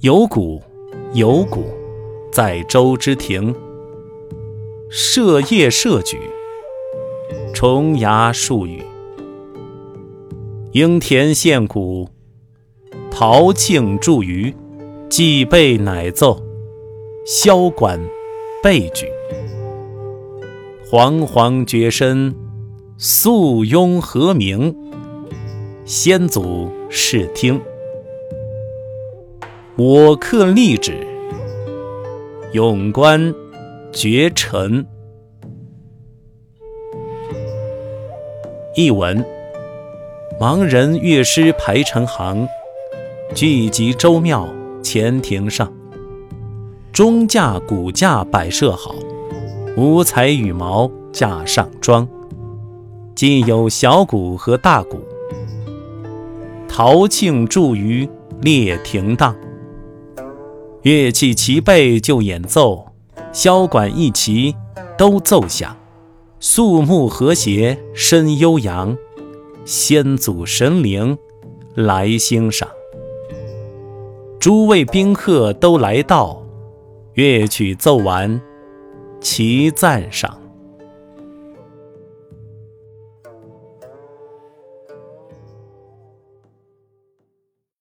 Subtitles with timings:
[0.00, 0.62] 有鼓，
[1.12, 1.64] 有鼓，
[2.30, 3.52] 在周之庭。
[4.88, 6.16] 射夜射举，
[7.52, 8.80] 重牙数语。
[10.70, 12.08] 应田献谷，
[13.10, 14.54] 陶庆祝余。
[15.10, 16.40] 既备乃奏，
[17.26, 18.00] 萧管
[18.62, 19.04] 备举。
[20.88, 22.32] 煌煌绝身，
[22.96, 24.72] 肃雍和鸣。
[25.84, 27.60] 先祖视听，
[29.80, 31.06] 我客立止，
[32.52, 33.32] 永观
[33.92, 34.84] 绝尘。
[38.74, 39.24] 译文：
[40.40, 42.48] 盲人乐师排成行，
[43.36, 44.48] 聚集周庙
[44.82, 45.72] 前庭上。
[46.92, 48.96] 中架骨架摆设好，
[49.76, 52.08] 五彩羽毛架上装，
[53.14, 54.98] 既有小鼓和大鼓。
[56.66, 58.08] 陶庆祝于
[58.40, 59.36] 列停当，
[60.82, 62.86] 乐器齐备就演奏，
[63.32, 64.54] 箫管一齐
[64.96, 65.76] 都奏响，
[66.38, 68.96] 肃穆和谐深悠扬，
[69.64, 71.18] 先祖神灵
[71.74, 72.68] 来欣赏，
[74.38, 76.40] 诸位宾客都来到，
[77.14, 78.40] 乐曲奏完
[79.20, 80.38] 齐赞赏。